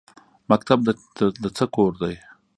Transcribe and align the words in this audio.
مکتب 0.51 0.79
د 1.43 1.45
څه 1.57 1.65
کور 1.75 1.91
دی؟ 2.01 2.15